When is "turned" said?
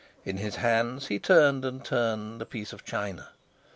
1.19-1.63, 1.85-2.41